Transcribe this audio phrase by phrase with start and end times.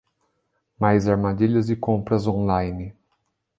[0.79, 2.95] Mais armadilhas de compras online